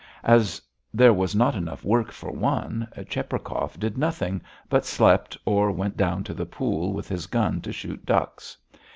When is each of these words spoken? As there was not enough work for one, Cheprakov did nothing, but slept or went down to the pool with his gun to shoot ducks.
As 0.23 0.59
there 0.91 1.13
was 1.13 1.35
not 1.35 1.53
enough 1.53 1.85
work 1.85 2.11
for 2.11 2.31
one, 2.31 2.87
Cheprakov 3.07 3.77
did 3.79 3.99
nothing, 3.99 4.41
but 4.67 4.83
slept 4.83 5.37
or 5.45 5.69
went 5.71 5.95
down 5.95 6.23
to 6.23 6.33
the 6.33 6.47
pool 6.47 6.91
with 6.91 7.07
his 7.07 7.27
gun 7.27 7.61
to 7.61 7.71
shoot 7.71 8.03
ducks. 8.03 8.57